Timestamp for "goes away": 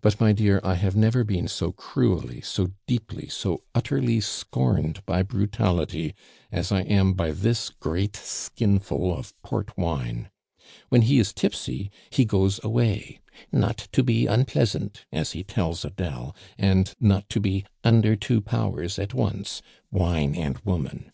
12.24-13.20